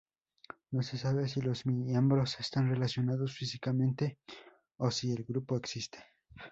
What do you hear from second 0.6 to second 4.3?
No se sabe si los miembros están relacionados físicamente,